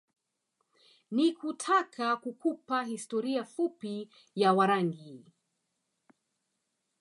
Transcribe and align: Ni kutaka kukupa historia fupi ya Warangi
Ni 1.11 1.27
kutaka 1.33 2.17
kukupa 2.17 2.83
historia 2.83 3.43
fupi 3.45 4.09
ya 4.35 4.53
Warangi 4.53 5.25